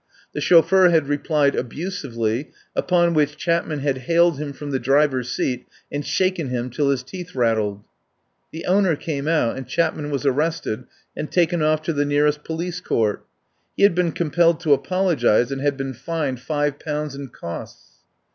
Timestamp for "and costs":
17.13-17.99